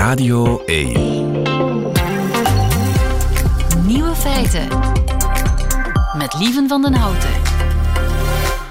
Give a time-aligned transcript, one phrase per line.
[0.00, 0.92] Radio 1.
[3.86, 4.68] Nieuwe feiten.
[6.16, 7.30] Met Lieven van den Houten.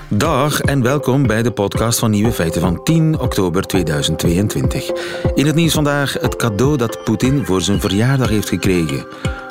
[0.07, 4.91] Dag en welkom bij de podcast van Nieuwe Feiten van 10 oktober 2022.
[5.33, 9.05] In het nieuws vandaag het cadeau dat Poetin voor zijn verjaardag heeft gekregen.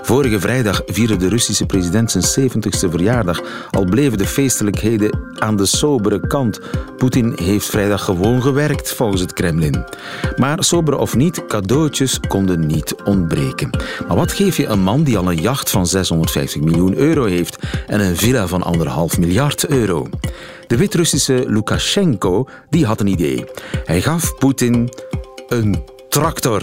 [0.08, 3.40] Vorige vrijdag vierde de Russische president zijn 70ste verjaardag.
[3.70, 6.60] Al bleven de feestelijkheden aan de sobere kant.
[6.96, 9.84] Poetin heeft vrijdag gewoon gewerkt, volgens het Kremlin.
[10.36, 13.70] Maar sober of niet, cadeautjes konden niet ontbreken.
[14.06, 17.58] Maar wat geef je een man die al een jacht van 650 miljoen euro heeft
[17.86, 20.06] en een villa van anderhalf miljard euro?
[20.66, 23.44] De Wit-Russische Lukashenko die had een idee.
[23.84, 24.88] Hij gaf Poetin
[25.48, 26.62] een tractor.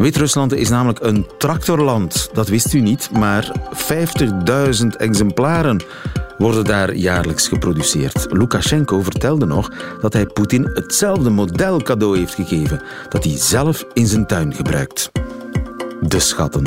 [0.00, 2.30] Wit-Rusland is namelijk een tractorland.
[2.32, 3.52] Dat wist u niet, maar
[4.82, 5.82] 50.000 exemplaren
[6.38, 8.26] worden daar jaarlijks geproduceerd.
[8.30, 14.06] Lukashenko vertelde nog dat hij Poetin hetzelfde model cadeau heeft gegeven dat hij zelf in
[14.06, 15.10] zijn tuin gebruikt.
[16.00, 16.64] De schatten.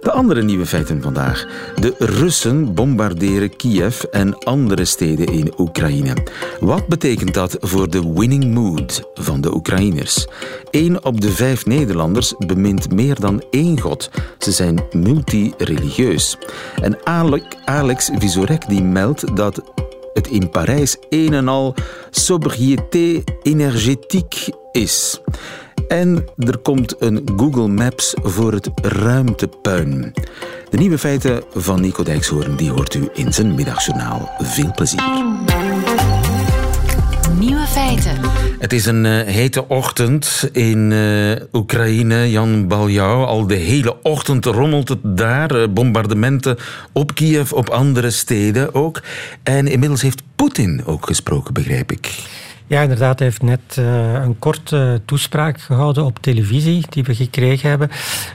[0.00, 1.46] De andere nieuwe feiten vandaag.
[1.80, 6.16] De Russen bombarderen Kiev en andere steden in Oekraïne.
[6.60, 10.26] Wat betekent dat voor de winning mood van de Oekraïners?
[10.70, 14.10] Eén op de vijf Nederlanders bemint meer dan één god.
[14.38, 16.38] Ze zijn multireligieus.
[16.82, 16.98] En
[17.64, 19.62] Alex Visorek die meldt dat
[20.12, 21.74] het in Parijs een en al
[22.10, 25.20] sobriété énergétique is.
[25.92, 30.12] En er komt een Google Maps voor het ruimtepuin.
[30.70, 34.30] De nieuwe feiten van Nico Dijkshoorn die hoort u in zijn middagjournaal.
[34.38, 35.02] Veel plezier.
[37.38, 38.16] Nieuwe feiten.
[38.58, 43.26] Het is een uh, hete ochtend in uh, Oekraïne, Jan Baljau.
[43.26, 45.56] Al de hele ochtend rommelt het daar.
[45.56, 46.56] Uh, bombardementen
[46.92, 49.02] op Kiev, op andere steden ook.
[49.42, 52.18] En inmiddels heeft Poetin ook gesproken, begrijp ik.
[52.66, 53.18] Ja, inderdaad.
[53.18, 57.90] Hij heeft net uh, een korte toespraak gehouden op televisie die we gekregen hebben,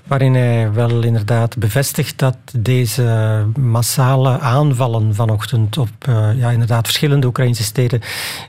[0.07, 7.27] waarin hij wel inderdaad bevestigt dat deze massale aanvallen vanochtend op uh, ja, inderdaad verschillende
[7.27, 8.01] Oekraïnse steden,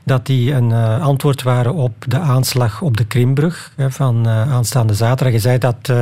[0.03, 4.93] dat die een uh, antwoord waren op de aanslag op de Krimbrug hè, van aanstaande
[4.93, 5.31] zaterdag.
[5.31, 5.93] Hij zei dat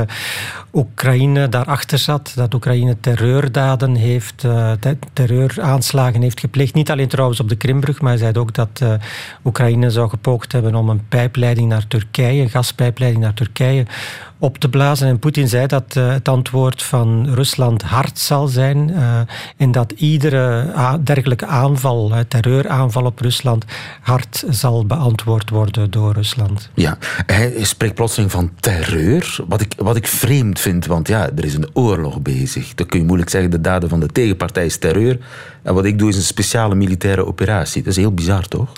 [0.74, 4.46] Oekraïne daarachter zat, dat Oekraïne terreurdaden heeft,
[5.14, 6.74] terreuraanslagen heeft gepleegd.
[6.74, 8.82] Niet alleen trouwens op de Krimbrug, maar hij zei ook dat
[9.44, 13.86] Oekraïne zou gepoogd hebben om een pijpleiding naar Turkije, een gaspijpleiding naar Turkije,
[14.40, 15.08] op te blazen.
[15.08, 19.20] En Poetin zei dat uh, het antwoord van Rusland hard zal zijn uh,
[19.58, 23.66] en dat iedere dergelijke aanval, uh, terreuraanval op Rusland,
[24.02, 26.70] hard zal beantwoord worden door Rusland.
[26.74, 31.46] Ja, hij spreekt plotseling van terreur, wat ik, wat ik vreemd vind, want ja, er
[31.46, 32.74] is een oorlog bezig.
[32.74, 35.18] Dan kun je moeilijk zeggen, de daden van de tegenpartij is terreur.
[35.62, 37.82] En wat ik doe is een speciale militaire operatie.
[37.82, 38.72] Dat is heel bizar, toch?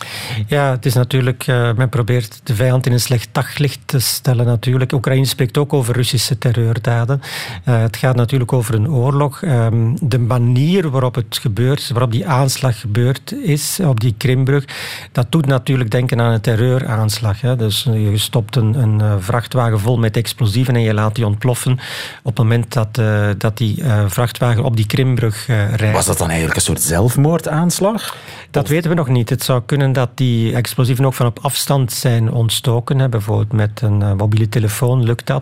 [0.48, 4.92] Ja, het is natuurlijk, men probeert de vijand in een slecht daglicht te stellen natuurlijk.
[4.92, 7.22] Oekraïne spreekt ook over Russische terreurdaden.
[7.66, 9.42] Uh, het gaat natuurlijk over een oorlog.
[9.42, 14.66] Um, de manier waarop het gebeurt, waarop die aanslag gebeurd is op die Krimbrug,
[15.12, 17.42] dat doet natuurlijk denken aan een terreuraanslag.
[17.42, 17.56] Hè.
[17.56, 21.72] Dus je stopt een, een, eh, vrachtwagen vol met explosieven en je laat die ontploffen
[21.72, 21.80] op
[22.24, 25.92] het moment dat, uh, dat die uh, vrachtwagen op die Krimbrug rijdt.
[25.92, 28.16] Was dat dan eigenlijk een soort zelfmoordaanslag?
[28.52, 28.70] Dat of?
[28.70, 29.30] weten we nog niet.
[29.30, 33.00] Het zou kunnen dat die explosieven ook van op afstand zijn ontstoken.
[33.00, 33.10] Hè.
[33.10, 35.39] Bijvoorbeeld met een mobiele telefoon lukt dat.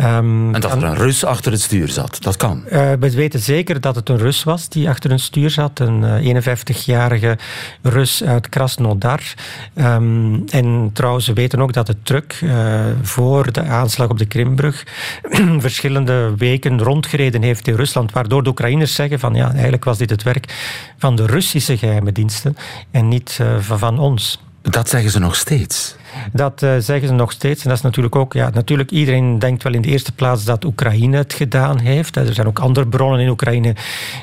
[0.00, 2.62] Um, en dat er een Rus achter het stuur zat, dat kan?
[2.72, 5.78] Uh, we weten zeker dat het een Rus was die achter het stuur zat.
[5.78, 7.38] Een uh, 51-jarige
[7.82, 9.20] Rus uit Krasnodar.
[9.74, 14.26] Um, en trouwens, we weten ook dat de truck uh, voor de aanslag op de
[14.26, 14.86] Krimbrug
[15.58, 18.12] verschillende weken rondgereden heeft in Rusland.
[18.12, 20.54] Waardoor de Oekraïners zeggen van ja, eigenlijk was dit het werk
[20.98, 22.56] van de Russische geheime diensten
[22.90, 24.40] en niet van ons.
[24.62, 25.96] Dat zeggen ze nog steeds.
[26.32, 27.62] Dat uh, zeggen ze nog steeds.
[27.62, 30.64] En dat is natuurlijk ook, ja, natuurlijk iedereen denkt wel in de eerste plaats dat
[30.64, 32.16] Oekraïne het gedaan heeft.
[32.16, 33.74] Er zijn ook andere bronnen in Oekraïne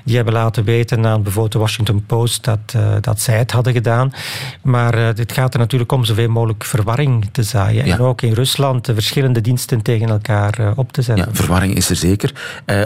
[0.03, 3.73] die hebben laten weten aan bijvoorbeeld de Washington Post dat, uh, dat zij het hadden
[3.73, 4.13] gedaan.
[4.61, 7.85] Maar uh, dit gaat er natuurlijk om zoveel mogelijk verwarring te zaaien.
[7.85, 7.93] Ja.
[7.93, 11.25] En ook in Rusland de verschillende diensten tegen elkaar op te zetten.
[11.25, 12.31] Ja, verwarring is er zeker.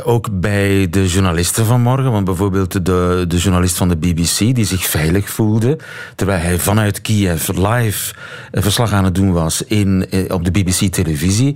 [0.04, 4.66] ook bij de journalisten van morgen, want bijvoorbeeld de, de journalist van de BBC die
[4.66, 5.78] zich veilig voelde,
[6.16, 8.14] terwijl hij vanuit Kiev live
[8.52, 11.56] verslag aan het doen was in, op de BBC-televisie,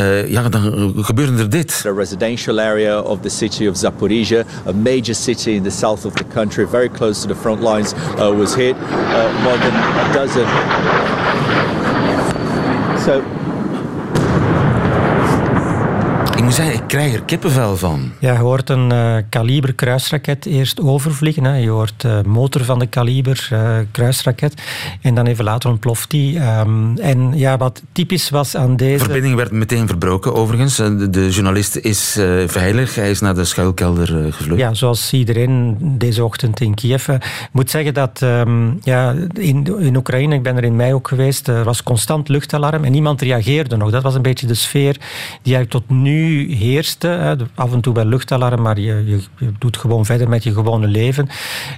[0.00, 1.80] uh, ja, dan gebeurde er dit.
[1.82, 6.12] The residential area of the city of Zaporizhia, a major city in the south of
[6.12, 8.74] the country, very close to the front lines, uh, was hit.
[8.74, 10.46] Uh, more than a dozen.
[13.04, 13.43] Ik
[16.44, 18.12] moet zeggen, ik krijg er kippenvel van.
[18.20, 21.44] Ja, je hoort een uh, kaliber kruisraket eerst overvliegen.
[21.44, 21.56] Hè.
[21.56, 24.62] Je hoort de uh, motor van de kaliber uh, kruisraket.
[25.00, 26.40] En dan even later ontploft die.
[26.40, 28.98] Um, en ja, wat typisch was aan deze...
[28.98, 30.76] De verbinding werd meteen verbroken overigens.
[30.76, 32.94] De, de journalist is veilig.
[32.94, 34.60] Hij is naar de schuilkelder gevlucht.
[34.60, 37.08] Ja, zoals iedereen deze ochtend in Kiev.
[37.08, 41.08] Ik moet zeggen dat um, ja, in, in Oekraïne, ik ben er in mei ook
[41.08, 43.90] geweest, er was constant luchtalarm en niemand reageerde nog.
[43.90, 44.92] Dat was een beetje de sfeer
[45.42, 47.36] die eigenlijk tot nu heerste.
[47.54, 49.04] Af en toe wel luchtalarm, maar je,
[49.38, 51.28] je, doet gewoon verder met je gewone leven.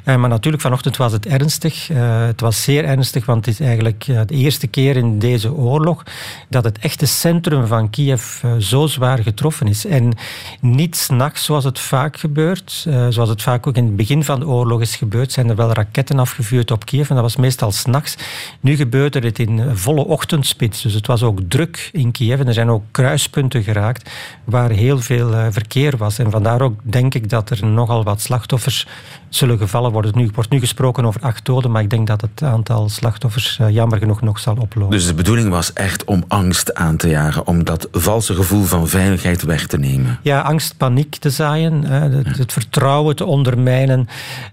[0.05, 1.91] Uh, maar natuurlijk, vanochtend was het ernstig.
[1.91, 5.53] Uh, het was zeer ernstig, want het is eigenlijk uh, de eerste keer in deze
[5.53, 6.03] oorlog
[6.49, 9.87] dat het echte centrum van Kiev zo zwaar getroffen is.
[9.87, 10.13] En
[10.61, 14.47] niet s'nachts, zoals het vaak gebeurt, zoals het vaak ook in het begin van de
[14.47, 18.17] oorlog is gebeurd, zijn er wel raketten afgevuurd op Kiev en dat was meestal s'nachts.
[18.61, 22.55] Nu gebeurde het in volle ochtendspits, dus het was ook druk in Kiev en er
[22.55, 24.11] zijn ook kruispunten geraakt
[24.47, 26.19] waar heel veel uh, verkeer was.
[26.19, 28.87] En vandaar ook denk ik dat er nogal wat slachtoffers
[29.29, 30.13] zullen gevallen worden.
[30.15, 33.71] Nu wordt nu gesproken over acht doden, maar ik denk dat het aantal slachtoffers uh,
[33.71, 34.97] jammer genoeg nog zal oplopen.
[34.97, 38.89] Dus de bedoeling was echt om angst aan te jagen, om dat valse gevoel van
[38.89, 40.19] veiligheid weg te nemen?
[40.23, 44.09] Ja, angst, paniek te zaaien, uh, het, het, vertrouwen te ondermijnen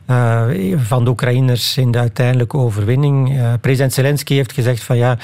[0.10, 0.44] uh,
[0.78, 3.42] van de Oekraïners in de uiteindelijke overwinning.
[3.62, 5.18] president Zelensky heeft gezegd van ja,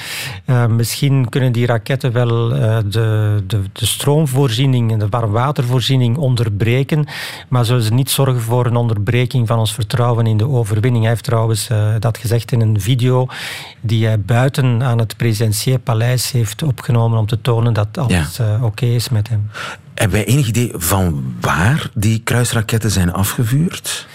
[0.68, 7.06] misschien kunnen die raketten wel de, de, de stroomvoorziening en de warmwatervoorziening onderbreken,
[7.48, 11.02] maar zullen ze niet zorgen voor een onderbreking van ons vertrouwen in de overwinning.
[11.02, 13.26] Hij heeft trouwens uh, dat gezegd in een video
[13.80, 18.46] die hij buiten aan het presidentieel paleis heeft opgenomen om te tonen dat alles ja.
[18.46, 19.50] uh, oké okay is met hem.
[20.00, 24.06] Hebben wij enig idee van waar die kruisraketten zijn afgevuurd?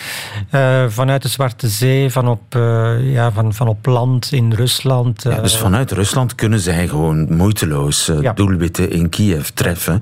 [0.51, 5.23] Uh, vanuit de Zwarte Zee, van op, uh, ja, van, van op land in Rusland.
[5.23, 8.33] Ja, dus vanuit Rusland kunnen zij gewoon moeiteloos ja.
[8.33, 10.01] doelwitten in Kiev treffen.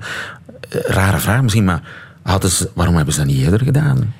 [0.70, 1.82] rare vraag misschien, maar
[2.22, 4.14] hadden ze, waarom hebben ze dat niet eerder gedaan?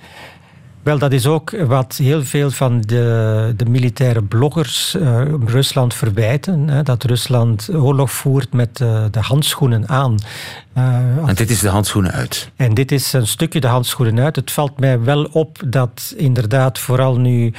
[0.85, 6.69] Wel, dat is ook wat heel veel van de, de militaire bloggers uh, Rusland verwijten.
[6.69, 10.19] Hè, dat Rusland oorlog voert met uh, de handschoenen aan.
[10.79, 10.85] Uh,
[11.27, 12.51] en dit is de handschoenen uit.
[12.57, 14.37] En dit is een stukje de handschoenen uit.
[14.37, 17.53] Het valt mij wel op dat inderdaad vooral nu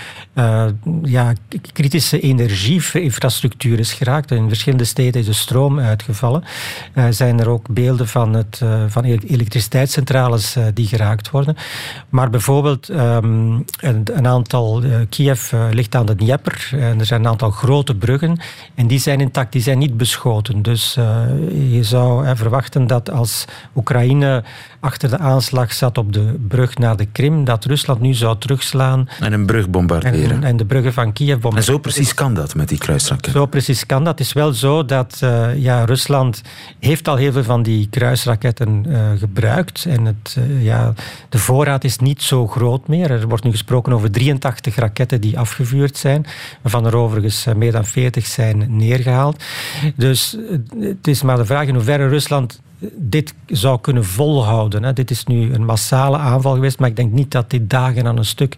[1.03, 1.33] ja,
[1.73, 4.31] kritische energieinfrastructuur is geraakt.
[4.31, 6.43] In verschillende steden is de stroom uitgevallen.
[7.09, 11.55] Zijn er ook beelden van, het, van elektriciteitscentrales die geraakt worden.
[12.09, 12.89] Maar bijvoorbeeld
[13.23, 14.83] um, een, aantal...
[15.09, 16.69] Kiev ligt aan de Dnieper.
[16.71, 18.39] En er zijn een aantal grote bruggen.
[18.75, 20.61] En die zijn intact, die zijn niet beschoten.
[20.61, 20.93] Dus
[21.69, 23.45] je zou verwachten dat als
[23.75, 24.43] Oekraïne
[24.85, 29.09] achter de aanslag zat op de brug naar de Krim, dat Rusland nu zou terugslaan.
[29.19, 30.31] En een brug bombarderen.
[30.31, 31.67] En, en de bruggen van Kiev bombarderen.
[31.67, 33.31] En zo precies kan dat met die kruisraketten?
[33.31, 34.17] Zo precies kan dat.
[34.17, 36.41] Het is wel zo dat uh, ja, Rusland
[36.79, 39.85] heeft al heel veel van die kruisraketten uh, gebruikt.
[39.85, 40.93] En het, uh, ja,
[41.29, 43.11] de voorraad is niet zo groot meer.
[43.11, 46.25] Er wordt nu gesproken over 83 raketten die afgevuurd zijn,
[46.61, 49.43] waarvan er overigens meer dan 40 zijn neergehaald.
[49.95, 50.37] Dus
[50.79, 52.61] het is maar de vraag in hoeverre Rusland
[52.93, 54.83] dit zou kunnen volhouden.
[54.83, 54.93] Hè.
[54.93, 58.17] Dit is nu een massale aanval geweest, maar ik denk niet dat dit dagen aan
[58.17, 58.57] een stuk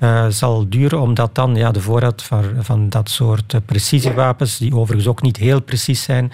[0.00, 4.76] uh, zal duren, omdat dan ja, de voorraad van, van dat soort uh, precisiewapens, die
[4.76, 6.32] overigens ook niet heel precies zijn,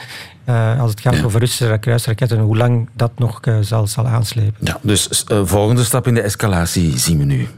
[0.49, 1.25] uh, als het gaat ja.
[1.25, 4.55] over Russische kruisraketten, hoe lang dat nog zal, zal aanslepen.
[4.67, 7.49] Ja, dus volgende stap in de escalatie zien we nu.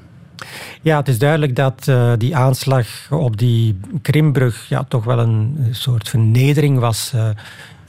[0.83, 5.69] Ja, het is duidelijk dat uh, die aanslag op die Krimbrug ja, toch wel een
[5.71, 7.29] soort vernedering was uh,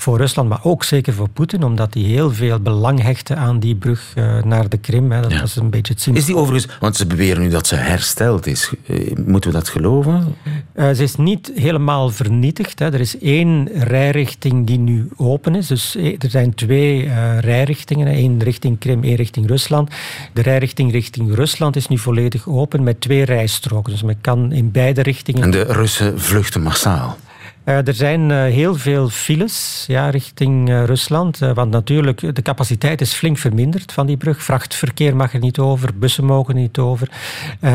[0.05, 3.75] voor Rusland, maar ook zeker voor Poetin, omdat hij heel veel belang hechtte aan die
[3.75, 5.11] brug uh, naar de Krim.
[5.11, 5.21] Hè.
[5.21, 5.39] Dat ja.
[5.39, 8.71] was een beetje het Is die overigens, want ze beweren nu dat ze hersteld is.
[8.85, 10.35] Uh, moeten we dat geloven?
[10.75, 12.79] Uh, ze is niet helemaal vernietigd.
[12.79, 12.93] Hè.
[12.93, 15.67] Er is één rijrichting die nu open is.
[15.67, 17.09] Dus er zijn twee
[17.39, 18.07] rijrichtingen.
[18.07, 19.89] één richting Krim, één richting Rusland.
[20.33, 23.91] De rijrichting richting Rusland is nu volledig open met twee rijstroken.
[23.91, 25.43] Dus men kan in beide richtingen...
[25.43, 27.17] En de Russen vluchten massaal?
[27.65, 31.37] Uh, er zijn uh, heel veel files ja, richting uh, Rusland.
[31.37, 34.43] want natuurlijk, de capaciteit is flink verminderd van die brug.
[34.43, 37.09] Vrachtverkeer mag er niet over, bussen mogen niet over.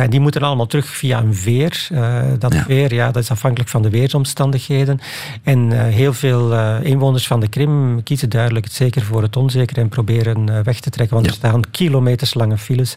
[0.09, 1.89] die moeten allemaal terug via een veer.
[2.39, 2.65] dat ja.
[2.65, 5.01] veer ja, dat is afhankelijk van de weersomstandigheden.
[5.43, 9.89] En heel veel inwoners van de Krim kiezen duidelijk het zeker voor het onzeker en
[9.89, 11.17] proberen weg te trekken.
[11.17, 11.33] Want ja.
[11.33, 12.97] er staan kilometerslange files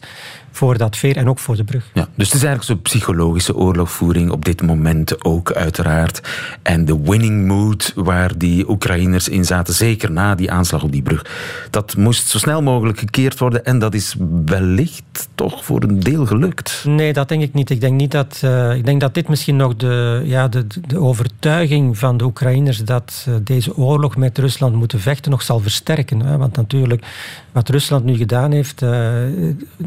[0.54, 1.90] voor dat veer en ook voor de brug.
[1.94, 6.20] Ja, dus het is eigenlijk zo'n psychologische oorlogvoering op dit moment ook uiteraard.
[6.62, 11.02] En de winning mood waar die Oekraïners in zaten, zeker na die aanslag op die
[11.02, 11.26] brug.
[11.70, 16.26] Dat moest zo snel mogelijk gekeerd worden en dat is wellicht toch voor een deel
[16.26, 16.84] gelukt.
[16.86, 17.70] Nee, dat denk ik niet.
[17.70, 20.98] Ik denk, niet dat, uh, ik denk dat dit misschien nog de, ja, de, de
[20.98, 26.20] overtuiging van de Oekraïners dat uh, deze oorlog met Rusland moeten vechten nog zal versterken.
[26.20, 26.36] Hè?
[26.36, 27.04] Want natuurlijk,
[27.52, 28.88] wat Rusland nu gedaan heeft, uh,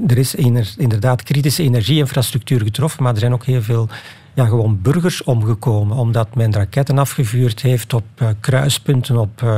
[0.07, 0.35] er is
[0.77, 3.89] inderdaad kritische energieinfrastructuur getroffen, maar er zijn ook heel veel
[4.37, 5.97] ja, gewoon burgers omgekomen.
[5.97, 9.57] Omdat men raketten afgevuurd heeft op uh, kruispunten, op uh,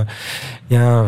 [0.68, 1.06] ja,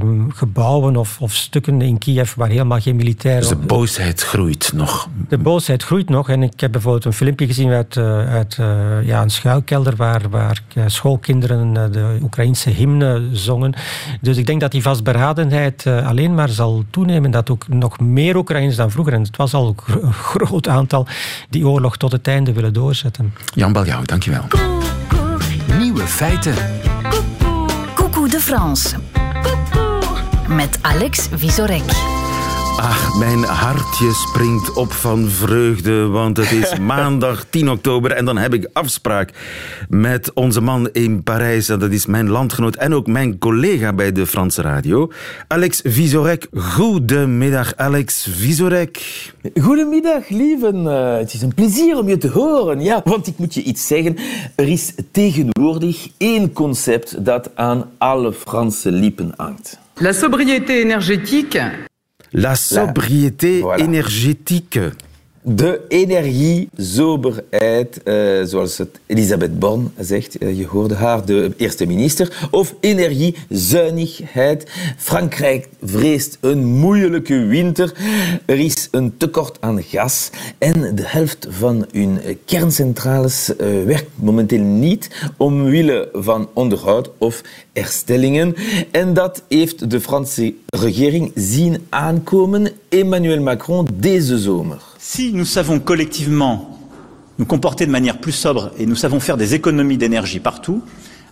[0.00, 3.40] um, gebouwen of, of, stukken in Kiev waar helemaal geen militairen...
[3.40, 5.08] Dus de boosheid groeit nog?
[5.28, 6.28] De boosheid groeit nog.
[6.28, 8.54] En ik heb bijvoorbeeld een filmpje gezien uit, uh, uit
[9.04, 13.74] ja, een schuilkelder waar, waar schoolkinderen de Oekraïnse hymne zongen.
[14.20, 17.30] Dus ik denk dat die vastberadenheid alleen maar zal toenemen.
[17.30, 21.06] Dat ook nog meer Oekraïners dan vroeger, en het was al een groot aantal,
[21.50, 23.07] die oorlog tot het einde willen doorzetten.
[23.54, 24.44] Jan Baljouw, dankjewel.
[25.78, 26.54] Nieuwe feiten.
[27.94, 28.96] Coucou de France.
[30.48, 32.17] Met Alex Visorek.
[32.80, 38.36] Ach, mijn hartje springt op van vreugde, want het is maandag 10 oktober en dan
[38.36, 39.32] heb ik afspraak
[39.88, 41.68] met onze man in Parijs.
[41.68, 45.10] En dat is mijn landgenoot en ook mijn collega bij de Franse radio,
[45.48, 46.46] Alex Visorek.
[46.54, 49.00] Goedemiddag, Alex Visorek.
[49.60, 50.84] Goedemiddag, lieven.
[50.84, 52.80] Uh, het is een plezier om je te horen.
[52.80, 54.16] Ja, want ik moet je iets zeggen.
[54.54, 59.78] Er is tegenwoordig één concept dat aan alle Franse lippen hangt.
[59.94, 61.87] La sobriété énergétique
[62.32, 63.82] La sobriété voilà.
[63.84, 64.78] énergétique.
[65.54, 72.48] De energiezoberheid, uh, zoals het Elisabeth Born zegt, uh, je hoorde haar, de eerste minister,
[72.50, 74.70] of energiezuinigheid.
[74.96, 77.92] Frankrijk vreest een moeilijke winter.
[78.46, 84.62] Er is een tekort aan gas en de helft van hun kerncentrales uh, werkt momenteel
[84.62, 88.54] niet omwille van onderhoud of herstellingen.
[88.90, 92.68] En dat heeft de Franse regering zien aankomen.
[92.88, 94.87] Emmanuel Macron deze zomer.
[95.10, 96.78] Si nous savons collectivement
[97.38, 100.82] nous comporter de manière plus sobre et nous savons faire des économies d'énergie partout,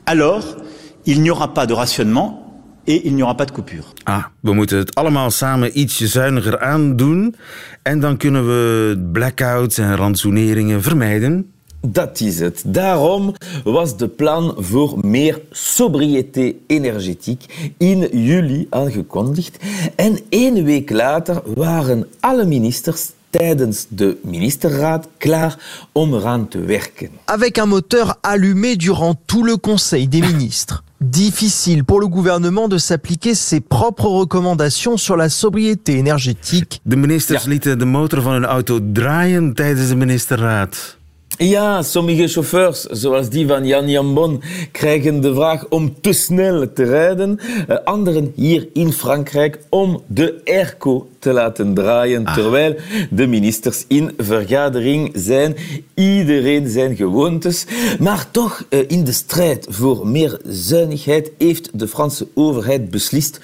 [0.06, 0.56] alors
[1.04, 3.92] il n'y aura pas de rationnement et il n'y aura pas de coupure.
[4.06, 7.34] Ah, we moeten het allemaal samen ietsje zuiniger aandoen
[7.82, 11.50] en dan kunnen we blackouts en rantsoeneringen vermijden.
[11.80, 12.62] Dat is het.
[12.66, 19.56] Daarom was de plan voor meer sobriété energetiek in juli aangekondigd.
[19.96, 25.56] En één week later waren alle ministers tijdens de ministerraad klaar
[25.92, 27.10] om eraan te werken.
[27.24, 30.82] Avec un moteur allumé durant tout le Conseil des ministres.
[30.98, 36.80] Difficile pour le gouvernement de s'appliquer ses propres recommandations sur la sobriété énergétique.
[36.82, 37.48] De ministers ja.
[37.48, 40.96] lieten de motor van hun auto draaien tijdens de ministerraad.
[41.38, 46.84] Ja, sommige chauffeurs, zoals die van Jan Jambon, krijgen de vraag om te snel te
[46.84, 47.38] rijden.
[47.68, 52.34] Uh, anderen hier in Frankrijk om de airco te laten draaien, ah.
[52.34, 52.76] terwijl
[53.10, 55.56] de ministers in vergadering zijn.
[55.94, 57.64] Iedereen zijn gewoontes.
[57.98, 63.40] Maar toch, uh, in de strijd voor meer zuinigheid heeft de Franse overheid beslist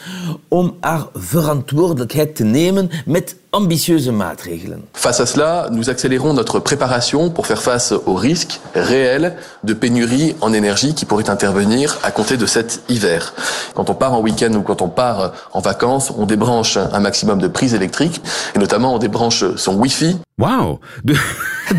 [0.49, 4.81] om haar verantwoordelijkheid te nemen met ambitieuze maatregelen.
[4.95, 10.35] Face à cela, nous accélérons notre préparation pour faire face aux risques réels de pénurie
[10.41, 13.35] en énergie qui pourraient intervenir à compter de cet hiver.
[13.75, 17.41] Quand on part en week-end ou quand on part en vacances, on débranche un maximum
[17.41, 18.23] de prises électriques
[18.55, 20.17] et notamment on débranche son wifi.
[20.39, 20.81] Wauw.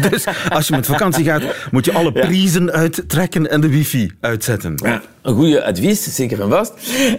[0.10, 4.80] Dus als je met vakantie gaat, moet je alle prijzen uittrekken en de wifi uitzetten.
[4.84, 6.74] Ja, een goede advies, zeker en vast.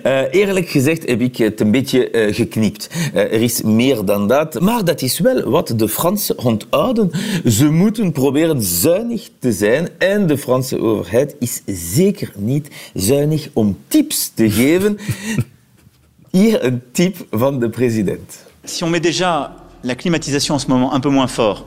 [0.06, 2.90] Uh, eerlijk gezegd heb ik het een beetje uh, geknipt.
[3.14, 4.60] Uh, er is meer dan dat.
[4.60, 7.10] Maar dat is wel wat de Fransen onthouden.
[7.46, 9.88] Ze moeten proberen zuinig te zijn.
[9.98, 14.98] En de Franse overheid is zeker niet zuinig om tips te geven.
[16.30, 18.42] Hier een tip van de president.
[18.64, 21.64] Si on met déjà la climatisation en ce moment un peu moins fort,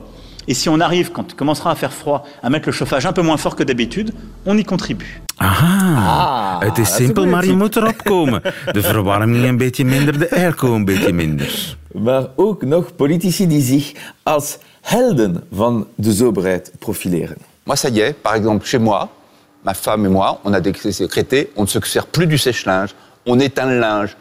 [0.48, 3.12] et si on arrive, quand il commencera à faire froid, à mettre le chauffage un
[3.12, 4.12] peu moins fort que d'habitude,
[4.46, 5.20] on y contribue.
[5.36, 8.42] Aha, het is simpel, maar je moet erop komen.
[8.72, 11.76] De verwarming een beetje minder, de airco een beetje minder.
[11.92, 17.36] Maar ook nog politici die zich als helden van de soberheid profileren.
[17.62, 19.08] Moi, ça y est, par exemple, chez moi,
[19.62, 23.38] ma femme et moi, on a décrété, on ne se sert plus du sèche-linge, on
[23.38, 24.16] éteint le linge,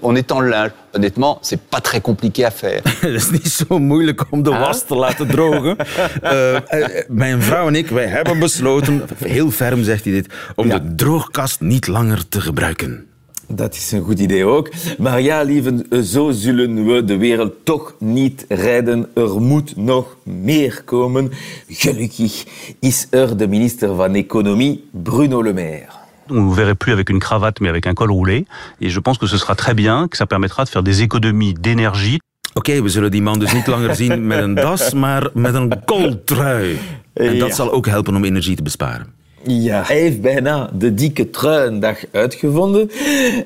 [0.00, 0.70] on étend le linge.
[0.94, 2.82] Honnêtement, c'est pas très compliqué à faire.
[3.00, 5.76] Het is niet zo moeilijk om de was te laten drogen.
[6.24, 10.66] uh, uh, mijn vrouw en ik, wij hebben besloten, heel ferm zegt hij dit, om
[10.66, 10.78] ja.
[10.78, 13.06] de droogkast niet langer te gebruiken.
[13.48, 14.70] Dat is een goed idee ook.
[14.98, 19.08] Maar ja, lieven, zo zullen we de wereld toch niet redden.
[19.14, 21.32] Er moet nog meer komen.
[21.68, 22.44] Gelukkig
[22.80, 26.05] is er de minister van Economie, Bruno Le Maire.
[26.28, 28.46] On ne verrait plus avec une cravate, mais avec un col roulé.
[28.80, 31.54] Et je pense que ce sera très bien, que ça permettra de faire des économies
[31.54, 32.18] d'énergie.
[32.54, 35.84] Oké, we zullen die man dus niet langer zien met een das, maar met een
[35.84, 36.78] kooltrui.
[37.14, 39.15] En dat zal ook helpen om energie te besparen.
[39.48, 42.90] Ja, hij heeft bijna de dikke truiendag uitgevonden.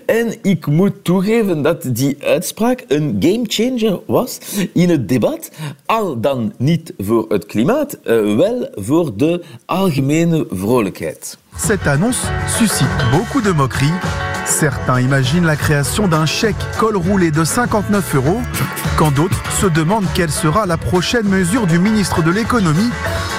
[0.07, 4.39] En ik moet toegeven dat die uitspraak een gamechanger was
[4.73, 5.51] in het debat.
[5.87, 11.39] Al dan niet voor het klimaat, eh, wel voor de algemene vrolijkheid.
[11.57, 14.30] Cette annonce suscite beaucoup de moqueries.
[14.51, 18.41] Certains imaginent la création d'un chèque col roulé de 59 euros,
[18.99, 22.91] quand d'autres se demandent quelle sera la prochaine mesure du ministre de l'économie,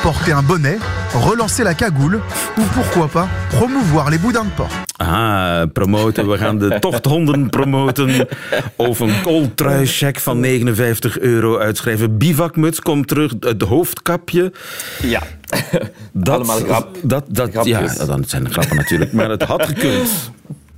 [0.01, 0.79] porter un bonnet,
[1.13, 2.21] relancer la cagoule
[2.57, 4.71] ou pourquoi pas promouvoir les boudins de porc.
[4.99, 6.29] Ah, promoten.
[6.29, 8.27] We gaan de tochthonden promoten.
[8.75, 12.17] Of een kooltrui-check van 59 euro uitschrijven.
[12.17, 13.33] Bivakmuts komt terug.
[13.39, 14.51] Het hoofdkapje.
[15.03, 15.21] Ja.
[16.11, 16.97] Dat, Allemaal grap.
[17.01, 19.13] Dat, dat, ja, dan zijn grappen natuurlijk.
[19.13, 20.31] Maar het had gekund.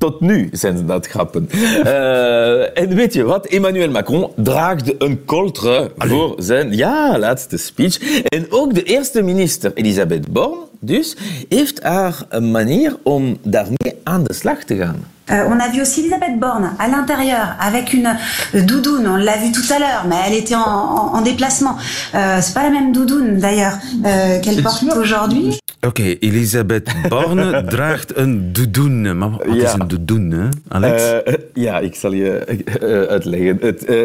[0.04, 1.50] Tot nu zijn ze dat grappen.
[1.84, 3.46] Eh, en weet je wat?
[3.46, 8.24] Emmanuel Macron draagde een kooltrui voor zijn ja, laatste speech.
[8.24, 11.16] En ook de eerste minister, Elisabeth Borne, dus,
[11.50, 15.13] heeft haar een manier om daarmee aan de slag te gaan.
[15.32, 18.08] Euh, on a vu aussi Elisabeth Borne à l'intérieur avec une
[18.56, 19.08] euh, doudoune.
[19.08, 21.78] On l'a vu tout à l'heure, mais elle était en, en- en déplacement.
[22.14, 25.58] Euh, c'est pas la même doudoune d'ailleurs euh, qu'elle porte aujourd'hui.
[25.86, 29.14] Oké, Elisabeth Borne draagt een doudoune.
[29.14, 29.74] Maar wat is Ja.
[29.80, 31.04] een doudoune, hè, Alex?
[31.04, 33.58] Eh, ja, ik zal je eh, uitleggen.
[33.62, 34.02] Het, eh,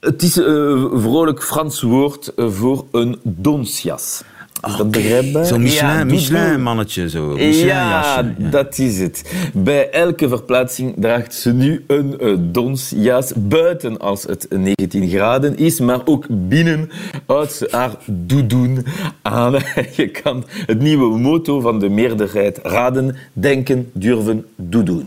[0.00, 4.22] het is een vrolijk Frans woord voor een donsjas.
[4.66, 5.44] Is dat begrijpbaar?
[5.44, 7.08] Zo'n Michelin, Michelin-mannetje.
[7.08, 7.38] Zo.
[7.38, 9.32] Ja, dat is het.
[9.54, 13.32] Bij elke verplaatsing draagt ze nu een eh, donsjas.
[13.36, 16.90] Buiten als het 19 graden is, maar ook binnen
[17.26, 18.82] houdt ze haar doudoune
[19.22, 19.52] aan.
[19.96, 23.16] Je kan het nieuwe motto van de meerderheid raden.
[23.32, 25.04] Denken, durven, doudoune.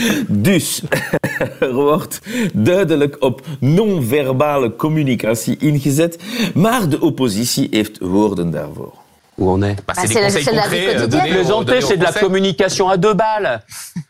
[0.28, 0.82] dus
[1.60, 2.20] er wordt
[2.52, 6.18] duidelijk op non-verbale communicatie ingezet,
[6.54, 8.95] maar de oppositie heeft woorden daarvoor.
[9.38, 12.12] Où on est Bah, c'est des conseils concrets, euh, donnés aux- Plaisanter, c'est de la
[12.12, 13.62] communication à deux balles.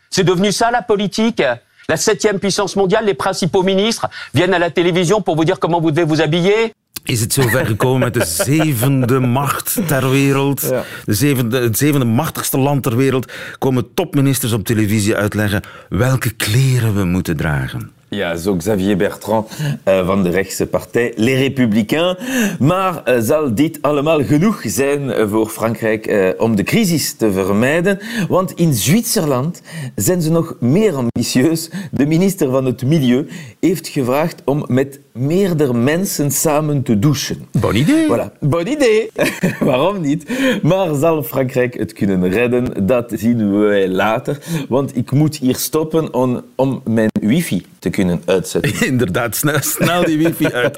[0.09, 1.43] C'est devenu ça la politique.
[1.89, 5.79] La septième puissance mondiale, les principaux ministres viennent à la télévision pour vous dire comment
[5.81, 6.73] vous devez vous habiller.
[7.05, 10.61] Is het zover gekomen met de zevende macht ter wereld?
[10.61, 10.83] Ja.
[11.05, 13.31] De zevende, het zevende machtigste land ter wereld.
[13.57, 17.91] Komen topministers op televisie uitleggen welke kleren we moeten dragen.
[18.09, 19.49] Ja, zo Xavier Bertrand
[19.83, 22.17] eh, van de rechtse partij Les Républicains.
[22.59, 27.99] Maar eh, zal dit allemaal genoeg zijn eh, voor Frankrijk om de crisis te vermijden?
[28.27, 29.61] Want in Zwitserland
[29.95, 31.69] zijn ze nog meer ambitieus.
[31.91, 33.27] De minister van het Milieu
[33.59, 37.47] heeft gevraagd om met meerdere mensen samen te douchen.
[37.51, 38.07] Bon idee.
[38.07, 39.09] Voilà, bon idee.
[39.59, 40.29] Waarom niet?
[40.61, 42.85] Maar zal Frankrijk het kunnen redden?
[42.85, 44.37] Dat zien wij later.
[44.69, 48.85] Want ik moet hier stoppen om, om mijn wifi te kunnen uitzetten.
[48.87, 50.77] Inderdaad, snel, snel die wifi uit.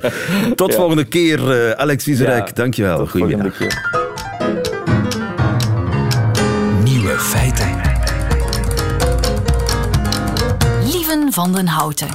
[0.55, 0.75] Tot Ja.
[0.77, 2.47] volgende keer, eh, Alex Wieserijk.
[2.47, 2.97] Ja, Dankjewel.
[2.97, 3.57] tot volgende Goedemiddag.
[3.57, 3.97] keer.
[6.83, 7.67] Nieuwe feiten.
[10.91, 12.07] Lieven van den Houten.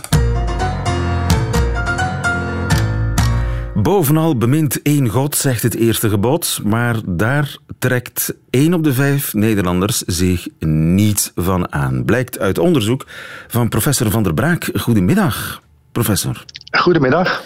[3.84, 9.34] Bovenal bemint één God, zegt het eerste gebod, maar daar trekt één op de vijf
[9.34, 12.04] Nederlanders zich niet van aan.
[12.04, 13.06] Blijkt uit onderzoek
[13.48, 14.70] van professor Van der Braak.
[14.74, 16.44] Goedemiddag, professor.
[16.70, 17.42] Goedemiddag.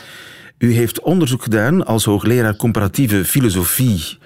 [0.59, 4.18] U heeft onderzoek gedaan als hoogleraar comparatieve filosofie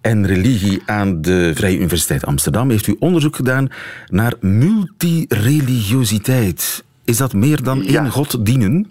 [0.00, 2.70] en religie aan de Vrije Universiteit Amsterdam.
[2.70, 3.68] Heeft u onderzoek gedaan
[4.06, 6.84] naar multireligiositeit.
[7.04, 8.90] Is dat meer dan één God dienen?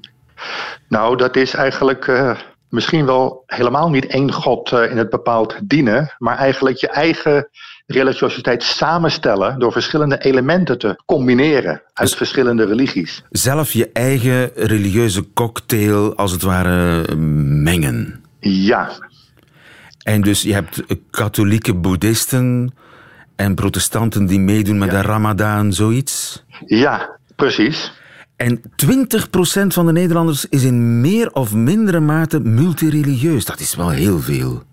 [0.87, 2.35] Nou, dat is eigenlijk eh,
[2.69, 7.49] misschien wel helemaal niet één God eh, in het bepaald dienen, maar eigenlijk je eigen
[7.87, 13.23] religiositeit samenstellen door verschillende elementen te combineren uit verschillende religies.
[13.29, 18.23] Zelf je eigen religieuze cocktail, als het ware, mengen.
[18.39, 18.91] Ja.
[20.03, 22.73] En dus je hebt katholieke boeddhisten
[23.35, 26.43] en protestanten die meedoen met de ramadaan, zoiets?
[26.65, 27.91] Ja, precies.
[28.39, 33.45] En 20% van de Nederlanders is in meer of mindere mate multireligieus.
[33.45, 34.63] Dat is wel heel veel.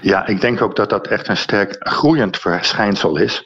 [0.00, 3.42] Ja, ik denk ook dat dat echt een sterk groeiend verschijnsel is.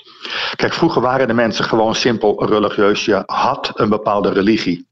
[0.57, 3.05] Kijk, vroeger waren de mensen gewoon simpel religieus.
[3.05, 4.87] Je had een bepaalde religie.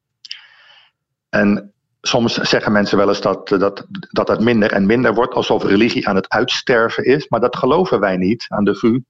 [1.28, 6.08] En soms zeggen mensen wel eens dat, dat, dat minder en minder wordt, alsof religie
[6.08, 7.28] aan het uitsterven is.
[7.28, 9.00] Maar dat geloven wij niet aan de VU.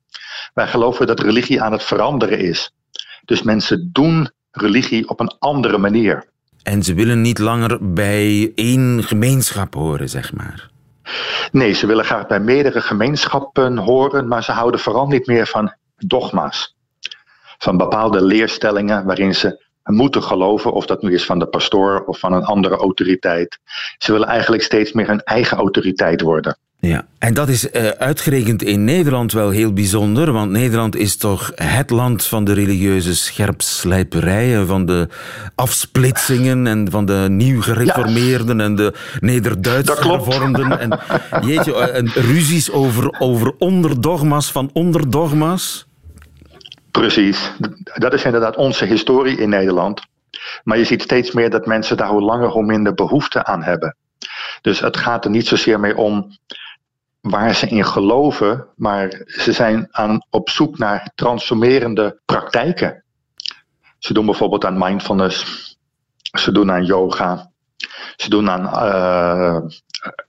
[0.54, 2.72] Wij geloven dat religie aan het veranderen is.
[3.24, 6.24] Dus mensen doen religie op een andere manier.
[6.62, 10.70] En ze willen niet langer bij één gemeenschap horen, zeg maar.
[11.52, 15.74] Nee, ze willen graag bij meerdere gemeenschappen horen, maar ze houden vooral niet meer van
[15.96, 16.76] dogma's.
[17.58, 22.19] Van bepaalde leerstellingen waarin ze moeten geloven, of dat nu is van de pastoor of
[22.19, 23.59] van een andere autoriteit.
[23.99, 26.59] Ze willen eigenlijk steeds meer hun eigen autoriteit worden.
[26.83, 31.53] Ja, en dat is uh, uitgerekend in Nederland wel heel bijzonder, want Nederland is toch
[31.55, 35.09] het land van de religieuze scherpslijperijen, van de
[35.55, 40.81] afsplitsingen en van de nieuw gereformeerden en de Nederduits hervormden.
[40.81, 40.99] En,
[41.47, 45.88] jeetje, en ruzies over, over onderdogma's van onderdogma's.
[46.90, 47.53] Precies,
[47.94, 50.03] dat is inderdaad onze historie in Nederland.
[50.64, 53.96] Maar je ziet steeds meer dat mensen daar hoe langer hoe minder behoefte aan hebben.
[54.62, 56.38] Dus het gaat er niet zozeer meer om
[57.20, 63.05] waar ze in geloven, maar ze zijn aan, op zoek naar transformerende praktijken.
[63.98, 65.44] Ze doen bijvoorbeeld aan mindfulness,
[66.38, 67.50] ze doen aan yoga,
[68.16, 69.70] ze doen aan uh,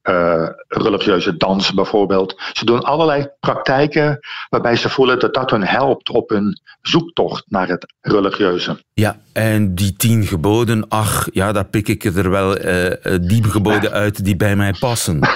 [0.03, 2.41] uh, religieuze dans bijvoorbeeld.
[2.53, 7.67] Ze doen allerlei praktijken waarbij ze voelen dat dat hun helpt op hun zoektocht naar
[7.67, 8.84] het religieuze.
[8.93, 13.91] Ja, en die tien geboden, ach, ja, daar pik ik er wel uh, die geboden
[13.91, 15.19] uit die bij mij passen.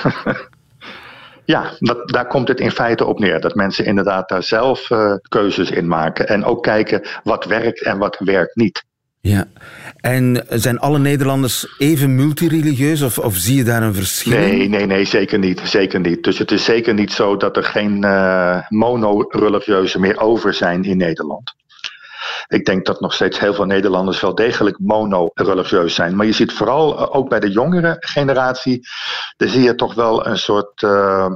[1.45, 3.41] Ja, dat, daar komt het in feite op neer.
[3.41, 6.27] Dat mensen inderdaad daar zelf uh, keuzes in maken.
[6.27, 8.85] En ook kijken wat werkt en wat werkt niet.
[9.25, 9.45] Ja,
[10.01, 14.39] en zijn alle Nederlanders even multireligieus of, of zie je daar een verschil?
[14.39, 15.61] Nee, nee, nee, zeker niet.
[15.63, 16.23] Zeker niet.
[16.23, 20.97] Dus het is zeker niet zo dat er geen uh, monoreligieuzen meer over zijn in
[20.97, 21.53] Nederland.
[22.47, 26.15] Ik denk dat nog steeds heel veel Nederlanders wel degelijk monoreligieus zijn.
[26.15, 28.87] Maar je ziet vooral uh, ook bij de jongere generatie,
[29.37, 30.81] daar zie je toch wel een soort.
[30.81, 31.33] Uh,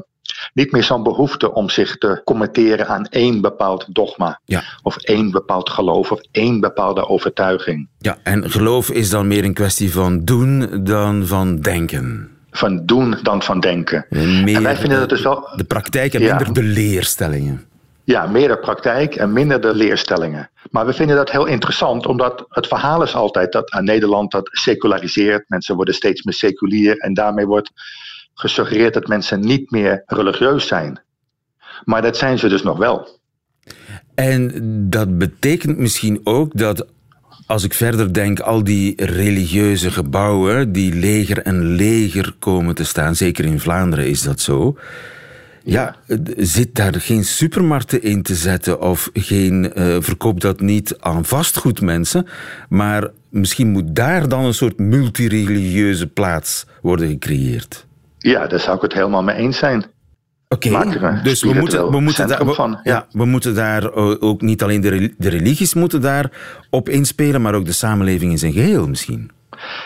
[0.54, 4.39] niet meer zo'n behoefte om zich te committeren aan één bepaald dogma.
[4.46, 4.63] Ja.
[4.84, 7.88] Of één bepaald geloof of één bepaalde overtuiging.
[7.98, 12.30] Ja, en geloof is dan meer een kwestie van doen dan van denken.
[12.52, 14.06] Van doen dan van denken.
[14.10, 15.48] En, meer en wij vinden dat dus wel.
[15.56, 17.68] De praktijk en minder de leerstellingen.
[18.04, 20.50] Ja, meer de praktijk en minder de leerstellingen.
[20.72, 24.50] Maar we vinden dat heel interessant, omdat het verhaal is altijd dat aan Nederland dat
[24.52, 25.50] seculariseert.
[25.50, 27.72] Mensen worden steeds meer seculier en daarmee wordt
[28.39, 31.02] gesuggereerd dat mensen niet meer religieus zijn.
[31.84, 33.19] Maar dat zijn ze dus nog wel.
[34.15, 34.52] En
[34.89, 36.88] dat betekent misschien ook dat
[37.45, 43.15] als ik verder denk, al die religieuze gebouwen die leger en leger komen te staan,
[43.15, 44.78] zeker in Vlaanderen is dat zo.
[45.63, 45.95] Ja,
[46.38, 52.28] zit daar geen supermarkten in te zetten of geen uh, verkoop dat niet aan vastgoedmensen,
[52.69, 57.88] maar misschien moet daar dan een soort multireligieuze plaats worden gecreëerd.
[58.19, 59.86] Ja, daar zou ik het helemaal mee eens zijn.
[60.47, 62.79] Oké, okay, dus we moeten, we, moeten daar, we, van, ja.
[62.84, 63.08] ja.
[63.12, 66.32] we moeten daar ook niet alleen de, de religies moeten daar
[66.69, 69.32] op inspelen, maar ook de samenleving in zijn geheel misschien.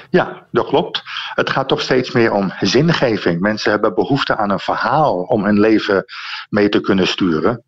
[0.10, 1.02] Ja, dat klopt.
[1.34, 3.40] Het gaat toch steeds meer om zingeving.
[3.40, 6.06] Mensen hebben behoefte aan een verhaal om hun leven
[6.50, 7.64] mee te kunnen sturen.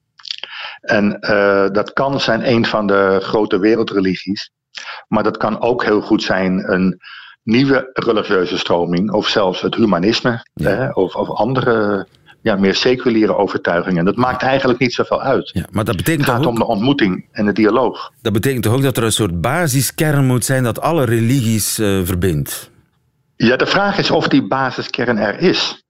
[0.81, 4.51] En uh, dat kan zijn een van de grote wereldreligies.
[5.07, 6.99] Maar dat kan ook heel goed zijn een
[7.45, 9.11] nieuwe religieuze stroming.
[9.11, 10.45] Of zelfs het humanisme.
[10.53, 10.69] Ja.
[10.69, 12.07] Hè, of, of andere
[12.41, 14.05] ja, meer seculiere overtuigingen.
[14.05, 15.49] Dat maakt eigenlijk niet zoveel uit.
[15.53, 18.11] Ja, maar dat betekent het gaat ook, om de ontmoeting en de dialoog.
[18.21, 22.05] Dat betekent toch ook dat er een soort basiskern moet zijn dat alle religies uh,
[22.05, 22.71] verbindt?
[23.35, 25.84] Ja, de vraag is of die basiskern er is.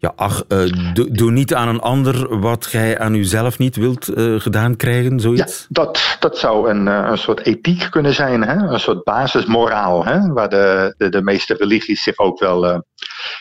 [0.00, 4.40] Ja, ach, uh, doe, niet aan een ander wat gij aan uzelf niet wilt uh,
[4.40, 5.60] gedaan krijgen, zoiets?
[5.60, 8.54] Ja, dat, dat zou een, uh, een soort ethiek kunnen zijn, hè?
[8.54, 10.32] een soort basismoraal, hè?
[10.32, 12.84] waar de, de, de meeste religies zich ook, wel,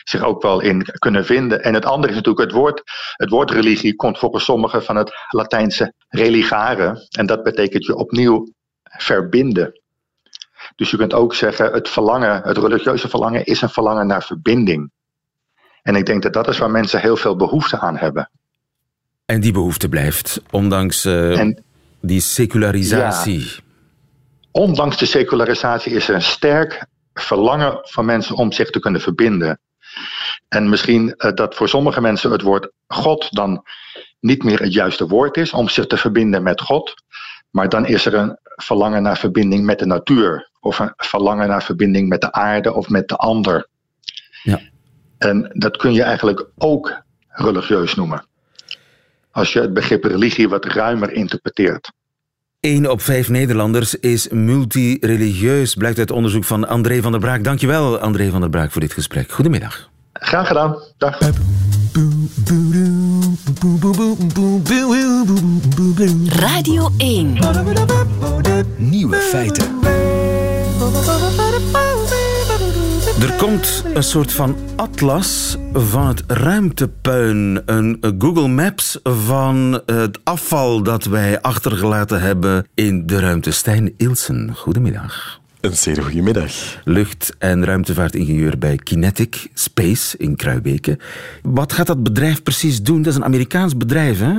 [0.04, 1.64] zich ook wel in kunnen vinden.
[1.64, 2.82] En het andere is natuurlijk het woord.
[3.14, 7.08] Het woord religie komt volgens sommigen van het Latijnse religare.
[7.18, 9.82] En dat betekent je opnieuw verbinden.
[10.76, 14.92] Dus je kunt ook zeggen, het verlangen, het religieuze verlangen is een verlangen naar verbinding.
[15.82, 18.30] En ik denk dat dat is waar mensen heel veel behoefte aan hebben.
[19.26, 21.64] En die behoefte blijft, ondanks uh, en,
[22.02, 23.40] die secularisatie.
[23.40, 23.62] Ja,
[24.52, 29.60] ondanks de secularisatie is er een sterk verlangen van mensen om zich te kunnen verbinden.
[30.48, 33.64] En misschien uh, dat voor sommige mensen het woord God dan
[34.20, 36.94] niet meer het juiste woord is om zich te verbinden met God.
[37.50, 40.50] Maar dan is er een verlangen naar verbinding met de natuur.
[40.60, 43.68] Of een verlangen naar verbinding met de aarde of met de ander.
[44.44, 44.60] Ja.
[45.20, 48.26] En dat kun je eigenlijk ook religieus noemen.
[49.32, 51.92] Als je het begrip religie wat ruimer interpreteert.
[52.60, 57.44] 1 op 5 Nederlanders is multireligieus, blijkt uit onderzoek van André van der Braak.
[57.44, 59.32] Dankjewel, André van der Braak, voor dit gesprek.
[59.32, 59.90] Goedemiddag.
[60.14, 60.78] Graag gedaan.
[60.98, 61.18] Dag.
[66.26, 67.38] Radio 1.
[68.78, 69.80] Nieuwe feiten
[73.38, 77.62] komt een soort van atlas van het ruimtepuin.
[77.66, 83.52] Een Google Maps van het afval dat wij achtergelaten hebben in de ruimte.
[83.52, 85.40] Stijn Ilsen, goedemiddag.
[85.62, 86.52] Een zeer goede middag.
[86.84, 91.00] Lucht- en ruimtevaartingenieur bij Kinetic Space in Kruibeke.
[91.42, 93.02] Wat gaat dat bedrijf precies doen?
[93.02, 94.38] Dat is een Amerikaans bedrijf, hè?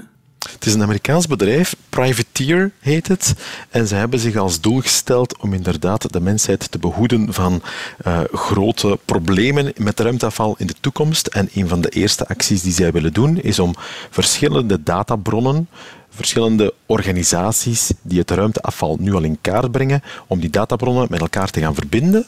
[0.48, 3.34] Het is een Amerikaans bedrijf, Privateer heet het.
[3.70, 7.62] En ze hebben zich als doel gesteld om inderdaad de mensheid te behoeden van
[8.06, 11.26] uh, grote problemen met ruimteafval in de toekomst.
[11.26, 13.74] En een van de eerste acties die zij willen doen is om
[14.10, 15.68] verschillende databronnen
[16.10, 21.50] verschillende organisaties die het ruimteafval nu al in kaart brengen, om die databronnen met elkaar
[21.50, 22.26] te gaan verbinden,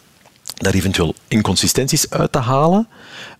[0.54, 2.88] daar eventueel inconsistenties uit te halen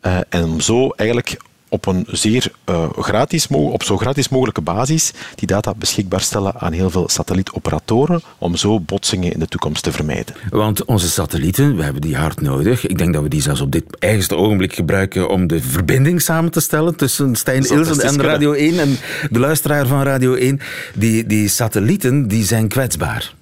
[0.03, 1.37] uh, en om zo eigenlijk
[1.73, 6.73] op een zeer uh, gratis, op zo gratis mogelijke basis die data beschikbaar stellen aan
[6.73, 10.35] heel veel satellietoperatoren om zo botsingen in de toekomst te vermijden.
[10.51, 12.87] Want onze satellieten, we hebben die hard nodig.
[12.87, 16.51] Ik denk dat we die zelfs op dit eigenste ogenblik gebruiken om de verbinding samen
[16.51, 18.97] te stellen tussen Stijn Ilsen en Radio 1 en
[19.31, 20.61] de luisteraar van Radio 1.
[20.95, 23.35] Die, die satellieten die zijn kwetsbaar.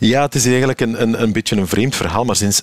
[0.00, 2.62] Ja, het is eigenlijk een, een, een beetje een vreemd verhaal, maar sinds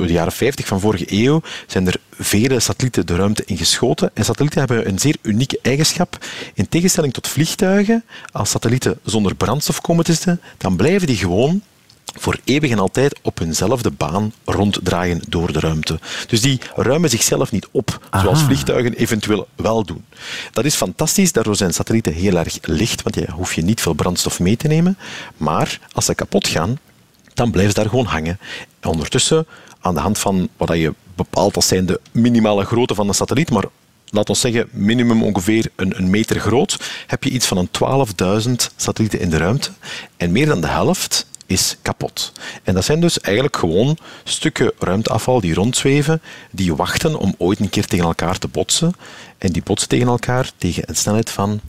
[0.00, 4.10] door de jaren 50 van vorige eeuw zijn er vele satellieten de ruimte ingeschoten.
[4.14, 6.18] En satellieten hebben een zeer unieke eigenschap.
[6.54, 11.62] In tegenstelling tot vliegtuigen, als satellieten zonder brandstof komen te zitten, dan blijven die gewoon
[12.18, 15.98] voor eeuwig en altijd op hunzelfde baan ronddraaien door de ruimte.
[16.26, 20.04] Dus die ruimen zichzelf niet op, zoals vliegtuigen eventueel wel doen.
[20.52, 23.92] Dat is fantastisch, daardoor zijn satellieten heel erg licht, want je hoef je niet veel
[23.92, 24.98] brandstof mee te nemen.
[25.36, 26.78] Maar als ze kapot gaan,
[27.34, 28.38] dan blijven ze daar gewoon hangen.
[28.80, 29.46] En ondertussen
[29.80, 33.50] aan de hand van wat je bepaalt als zijn de minimale grootte van de satelliet,
[33.50, 33.64] maar
[34.06, 37.68] laat ons zeggen minimum ongeveer een, een meter groot, heb je iets van een
[38.46, 39.70] 12.000 satellieten in de ruimte.
[40.16, 42.32] En meer dan de helft is kapot.
[42.62, 47.70] En dat zijn dus eigenlijk gewoon stukken ruimteafval die rondzweven, die wachten om ooit een
[47.70, 48.92] keer tegen elkaar te botsen.
[49.38, 51.60] En die botsen tegen elkaar tegen een snelheid van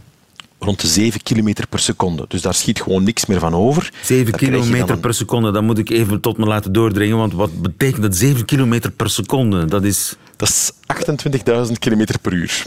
[0.63, 2.25] rond de 7 km per seconde.
[2.27, 3.93] Dus daar schiet gewoon niks meer van over.
[4.03, 7.17] 7 km per seconde, dat moet ik even tot me laten doordringen.
[7.17, 9.65] Want wat betekent dat 7 km per seconde?
[9.65, 10.15] Dat is...
[10.35, 10.71] Dat is
[11.67, 12.63] 28.000 km per uur.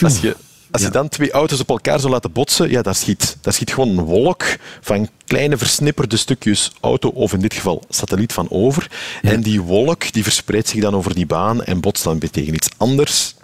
[0.00, 0.36] Als je,
[0.70, 3.72] als je dan twee auto's op elkaar zou laten botsen, ja, daar, schiet, daar schiet
[3.72, 4.44] gewoon een wolk
[4.80, 8.90] van kleine versnipperde stukjes auto, of in dit geval satelliet, van over.
[9.22, 12.54] En die wolk die verspreidt zich dan over die baan en botst dan weer tegen
[12.54, 13.34] iets anders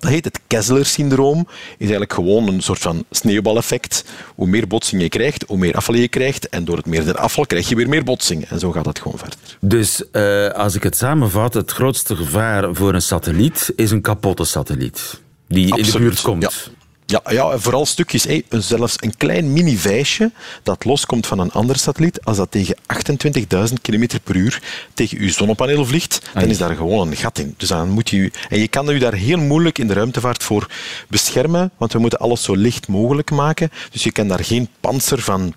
[0.00, 1.46] dat heet het Kessler-syndroom.
[1.48, 4.04] is eigenlijk gewoon een soort van sneeuwbaleffect.
[4.34, 6.48] Hoe meer botsing je krijgt, hoe meer afval je krijgt.
[6.48, 8.44] En door het meer afval krijg je weer meer botsing.
[8.44, 9.38] En zo gaat dat gewoon verder.
[9.60, 14.44] Dus uh, als ik het samenvat, het grootste gevaar voor een satelliet is een kapotte
[14.44, 15.20] satelliet.
[15.48, 16.42] Die in de buurt komt.
[16.42, 16.77] Ja.
[17.10, 18.24] Ja, ja, vooral stukjes.
[18.24, 20.30] Hey, zelfs een klein mini-vijsje
[20.62, 22.76] dat loskomt van een andere satelliet, als dat tegen
[23.68, 24.62] 28.000 km per uur
[24.94, 27.54] tegen uw zonnepaneel vliegt, dan is daar gewoon een gat in.
[27.56, 30.70] Dus dan moet je, en je kan u daar heel moeilijk in de ruimtevaart voor
[31.08, 33.70] beschermen, want we moeten alles zo licht mogelijk maken.
[33.90, 35.54] Dus je kan daar geen panzer van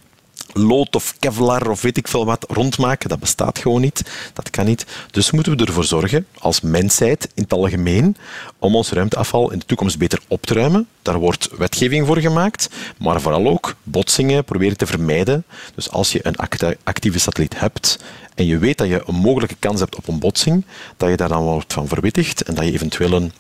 [0.54, 3.10] lood of kevlar of weet ik veel wat rondmaken.
[3.10, 4.12] Dat bestaat gewoon niet.
[4.34, 4.86] Dat kan niet.
[5.12, 8.18] Dus moeten we ervoor zorgen, als mensheid in het algemeen,
[8.60, 10.88] om ons ruimteafval in de toekomst beter op te ruimen.
[11.02, 15.44] Daar wordt wetgeving voor gemaakt, maar vooral ook botsingen proberen te vermijden.
[15.76, 16.36] Dus als je een
[16.84, 18.00] actieve satelliet hebt
[18.36, 20.66] en je weet dat je een mogelijke kans hebt op een botsing,
[20.98, 23.32] dat je daar dan wordt van verwittigd en dat je eventueel een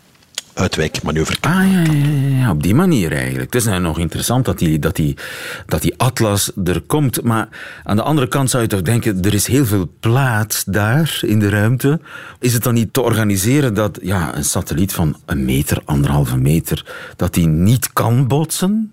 [0.62, 1.38] uitwijkmanoeuvre.
[1.39, 3.54] Ah, ja, ja, ja, op die manier eigenlijk.
[3.54, 5.17] Het is nou nog interessant dat die, dat, die,
[5.65, 7.24] dat die atlas er komt.
[7.24, 7.47] Maar
[7.84, 11.39] aan de andere kant zou je toch denken, er is heel veel plaats daar in
[11.39, 12.00] de ruimte.
[12.39, 16.86] Is het dan niet te organiseren dat ja, een satelliet van een meter, anderhalve meter,
[17.15, 18.91] dat die niet kan botsen?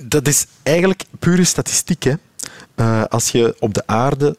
[0.00, 2.02] Dat is eigenlijk pure statistiek.
[2.02, 2.12] Hè?
[2.76, 4.36] Uh, als je op de aarde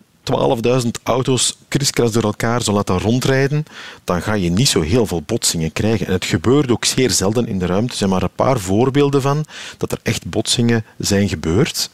[0.83, 3.65] 12.000 auto's kriskras door elkaar zou laten rondrijden,
[4.03, 6.07] dan ga je niet zo heel veel botsingen krijgen.
[6.07, 7.91] En het gebeurt ook zeer zelden in de ruimte.
[7.91, 9.45] Er zijn maar een paar voorbeelden van
[9.77, 11.89] dat er echt botsingen zijn gebeurd.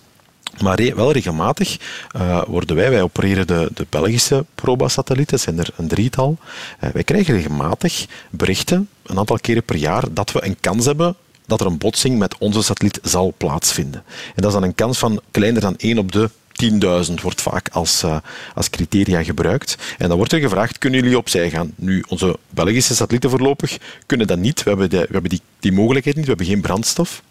[0.61, 1.77] Maar wel regelmatig
[2.15, 6.37] uh, worden wij, wij opereren de, de Belgische proba-satellieten, zijn er een drietal.
[6.83, 11.15] Uh, wij krijgen regelmatig berichten, een aantal keren per jaar, dat we een kans hebben
[11.45, 14.03] dat er een botsing met onze satelliet zal plaatsvinden.
[14.07, 16.29] En dat is dan een kans van kleiner dan 1 op de
[16.63, 18.17] 10.000 wordt vaak als, uh,
[18.55, 19.77] als criteria gebruikt.
[19.97, 21.73] En dan wordt er gevraagd, kunnen jullie opzij gaan?
[21.75, 24.63] Nu, onze Belgische satellieten voorlopig kunnen dat niet.
[24.63, 27.21] We hebben, de, we hebben die, die mogelijkheid niet, we hebben geen brandstof.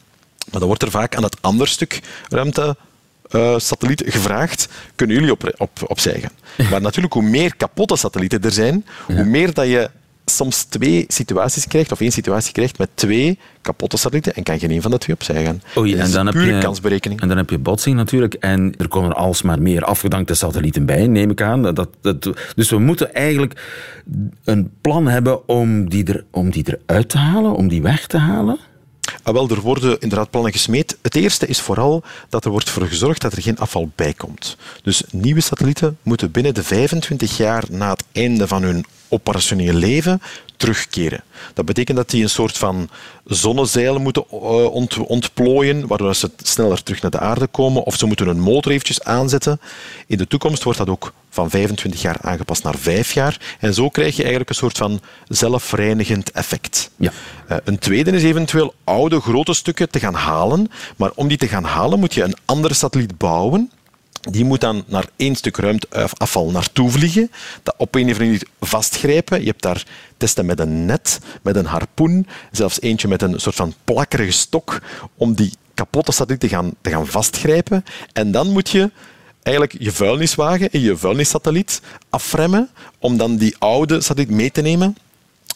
[0.51, 2.77] Maar dan wordt er vaak aan het ander stuk ruimte
[3.31, 6.69] uh, satelliet gevraagd, kunnen jullie op, op, opzij gaan?
[6.71, 9.91] Maar natuurlijk, hoe meer kapotte satellieten er zijn, hoe meer dat je
[10.37, 14.71] soms twee situaties krijgt, of één situatie krijgt met twee kapotte satellieten en kan geen
[14.71, 15.63] een van de twee opzij gaan.
[15.77, 17.21] Oei, en dan heb je kansberekening.
[17.21, 18.35] En dan heb je botsing natuurlijk.
[18.35, 21.63] En er komen alsmaar meer afgedankte satellieten bij, neem ik aan.
[21.63, 23.63] Dat, dat, dus we moeten eigenlijk
[24.45, 28.19] een plan hebben om die, er, om die eruit te halen, om die weg te
[28.19, 28.59] halen.
[29.23, 30.99] Ah, wel, er worden inderdaad plannen gesmeed.
[31.03, 34.57] Het eerste is vooral dat er wordt voor gezorgd dat er geen afval bij komt.
[34.83, 40.23] Dus nieuwe satellieten moeten binnen de 25 jaar na het einde van hun operationeel leven
[40.57, 41.23] terugkeren.
[41.55, 42.89] Dat betekent dat die een soort van
[43.25, 48.07] zonnezeilen moeten eh, ont- ontplooien, waardoor ze sneller terug naar de aarde komen, of ze
[48.07, 49.61] moeten hun motor eventjes aanzetten.
[50.07, 53.57] In de toekomst wordt dat ook van 25 jaar aangepast naar 5 jaar.
[53.61, 56.91] En zo krijg je eigenlijk een soort van zelfreinigend effect.
[56.97, 57.13] Ja.
[57.47, 60.71] Eh, een tweede is eventueel oude grote stukken te gaan halen.
[60.97, 63.71] Maar om die te gaan halen moet je een andere satelliet bouwen.
[64.21, 67.31] Die moet dan naar één stuk ruimteafval naartoe vliegen,
[67.63, 69.41] dat op een of andere manier vastgrijpen.
[69.41, 73.55] Je hebt daar testen met een net, met een harpoen, zelfs eentje met een soort
[73.55, 74.81] van plakkerige stok
[75.17, 77.85] om die kapotte satelliet te gaan, te gaan vastgrijpen.
[78.13, 78.91] En dan moet je
[79.43, 81.81] eigenlijk je vuilniswagen en je vuilnissatelliet
[82.11, 84.97] afremmen om dan die oude satelliet mee te nemen.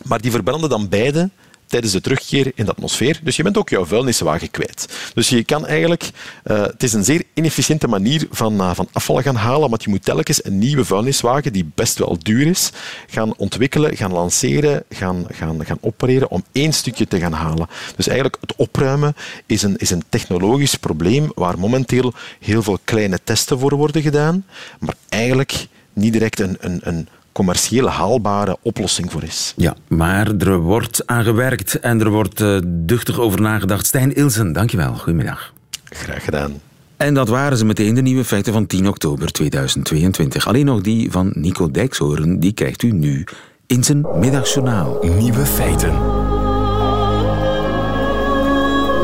[0.02, 1.30] Maar die verbranden dan beide
[1.74, 3.20] tijdens de terugkeer in de atmosfeer.
[3.22, 4.88] Dus je bent ook jouw vuilniswagen kwijt.
[5.14, 6.10] Dus je kan eigenlijk...
[6.42, 9.90] eh, het is een zeer inefficiënte manier van, eh, van afval gaan halen, want je
[9.90, 12.70] moet telkens een nieuwe vuilniswagen, die best wel duur is,
[13.06, 17.68] gaan ontwikkelen, gaan lanceren, gaan, gaan, gaan opereren om één stukje te gaan halen.
[17.96, 19.14] Dus eigenlijk het opruimen
[19.46, 24.46] is een, is een technologisch probleem waar momenteel heel veel kleine testen voor worden gedaan,
[24.80, 29.54] maar eigenlijk niet direct een, een, een commercieel haalbare oplossing voor is.
[29.56, 33.86] Ja, maar er wordt aan gewerkt en er wordt eh, duchtig over nagedacht.
[33.86, 34.94] Stijn Ilsen, dankjewel.
[34.94, 35.52] Goedemiddag.
[35.84, 36.60] Graag gedaan.
[36.96, 40.46] En dat waren ze meteen de nieuwe feiten van 10 oktober 2022.
[40.46, 43.24] Alleen nog die van Nico Dijkshoorn, die krijgt u nu
[43.66, 44.98] in zijn middagjournaal.
[45.18, 45.92] Nieuwe feiten.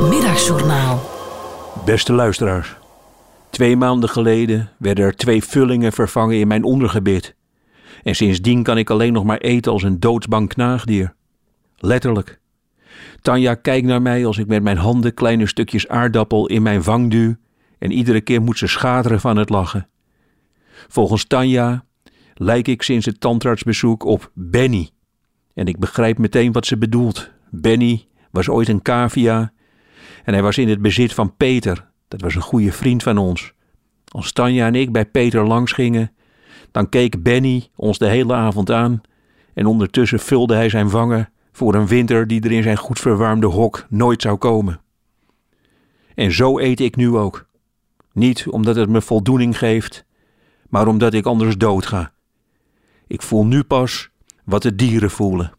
[0.08, 1.10] Middagjournaal.
[1.84, 2.76] Beste luisteraars.
[3.50, 7.34] Twee maanden geleden werden er twee vullingen vervangen in mijn ondergebit.
[8.02, 11.14] En sindsdien kan ik alleen nog maar eten als een doodsbang knaagdier.
[11.76, 12.40] Letterlijk.
[13.20, 17.10] Tanja kijkt naar mij als ik met mijn handen kleine stukjes aardappel in mijn wang
[17.10, 17.34] duw
[17.78, 19.88] en iedere keer moet ze schateren van het lachen.
[20.88, 21.84] Volgens Tanja
[22.34, 24.90] lijk ik sinds het tandartsbezoek op Benny.
[25.54, 27.30] En ik begrijp meteen wat ze bedoelt.
[27.50, 29.52] Benny was ooit een cavia
[30.24, 31.90] en hij was in het bezit van Peter.
[32.08, 33.52] Dat was een goede vriend van ons.
[34.08, 36.12] Als Tanja en ik bij Peter langs gingen,
[36.70, 39.00] dan keek Benny ons de hele avond aan
[39.54, 43.46] en ondertussen vulde hij zijn wangen voor een winter die er in zijn goed verwarmde
[43.46, 44.80] hok nooit zou komen.
[46.14, 47.46] En zo eet ik nu ook.
[48.12, 50.04] Niet omdat het me voldoening geeft,
[50.68, 52.12] maar omdat ik anders doodga.
[53.06, 54.10] Ik voel nu pas
[54.44, 55.52] wat de dieren voelen.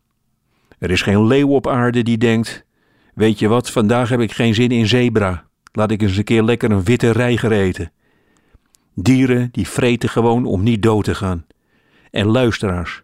[0.79, 2.65] Er is geen leeuw op aarde die denkt:
[3.13, 5.45] Weet je wat, vandaag heb ik geen zin in zebra.
[5.71, 7.91] Laat ik eens een keer lekker een witte reiger eten.
[8.95, 11.45] Dieren die vreten gewoon om niet dood te gaan.
[12.11, 13.01] En luisteraars,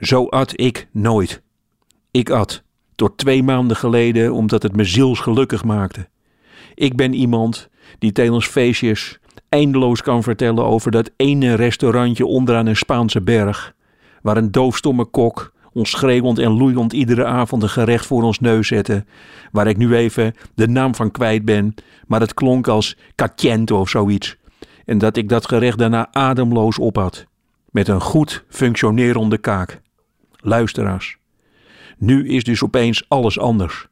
[0.00, 1.42] zo at ik nooit.
[2.10, 2.62] Ik at,
[2.94, 6.08] tot twee maanden geleden, omdat het me zielsgelukkig maakte.
[6.74, 12.76] Ik ben iemand die tijdens feestjes eindeloos kan vertellen over dat ene restaurantje onderaan een
[12.76, 13.74] Spaanse berg,
[14.22, 18.68] waar een doofstomme kok ons schreeuwend en loeiend iedere avond een gerecht voor ons neus
[18.68, 19.04] zette,
[19.52, 21.74] waar ik nu even de naam van kwijt ben,
[22.06, 24.36] maar het klonk als cacciente of zoiets,
[24.84, 27.26] en dat ik dat gerecht daarna ademloos ophad,
[27.70, 29.80] met een goed functionerende kaak.
[30.36, 31.16] Luisteraars,
[31.98, 33.86] nu is dus opeens alles anders.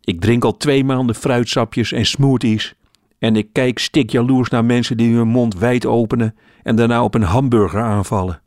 [0.00, 2.74] Ik drink al twee maanden fruitsapjes en smoothies.
[3.18, 7.14] En ik kijk stik jaloers naar mensen die hun mond wijd openen en daarna op
[7.14, 8.40] een hamburger aanvallen.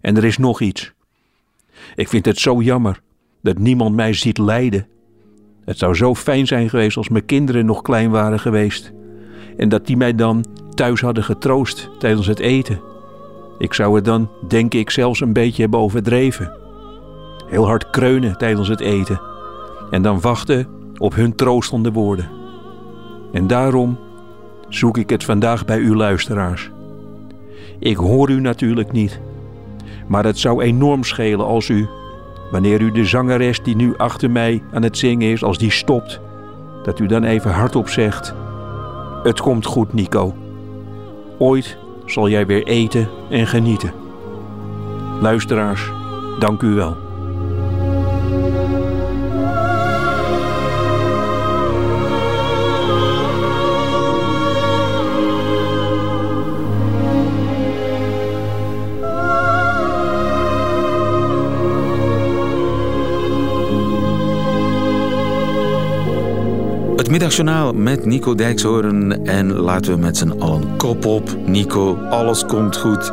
[0.00, 0.92] En er is nog iets.
[1.94, 3.00] Ik vind het zo jammer
[3.42, 4.86] dat niemand mij ziet lijden.
[5.64, 8.92] Het zou zo fijn zijn geweest als mijn kinderen nog klein waren geweest.
[9.58, 10.44] En dat die mij dan
[10.74, 12.80] thuis hadden getroost tijdens het eten.
[13.58, 16.52] Ik zou het dan, denk ik, zelfs een beetje hebben overdreven.
[17.46, 19.20] Heel hard kreunen tijdens het eten.
[19.90, 20.66] En dan wachten
[20.96, 22.28] op hun troostende woorden.
[23.32, 23.98] En daarom
[24.68, 26.70] zoek ik het vandaag bij u luisteraars.
[27.78, 29.20] Ik hoor u natuurlijk niet.
[30.06, 31.88] Maar het zou enorm schelen als u,
[32.50, 36.20] wanneer u de zangeres die nu achter mij aan het zingen is, als die stopt,
[36.82, 38.34] dat u dan even hardop zegt:
[39.22, 40.34] Het komt goed, Nico.
[41.38, 43.92] Ooit zal jij weer eten en genieten.
[45.20, 45.90] Luisteraars,
[46.38, 47.07] dank u wel.
[67.08, 69.26] Het middagjournaal met Nico Dijkshoorn.
[69.26, 71.36] En laten we met z'n allen kop op.
[71.46, 73.12] Nico, alles komt goed.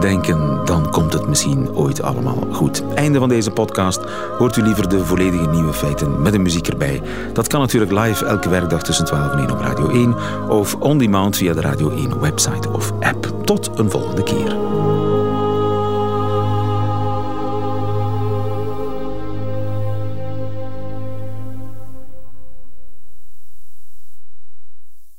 [0.00, 2.82] Denken, dan komt het misschien ooit allemaal goed.
[2.94, 4.00] Einde van deze podcast.
[4.38, 7.02] Hoort u liever de volledige nieuwe feiten met de muziek erbij.
[7.32, 10.14] Dat kan natuurlijk live elke werkdag tussen 12 en 1 op Radio 1.
[10.48, 13.34] Of on demand via de Radio 1 website of app.
[13.44, 14.56] Tot een volgende keer.